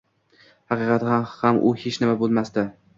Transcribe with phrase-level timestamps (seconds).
[0.73, 2.71] Haqiqatan ham, u hech nima bilmasdi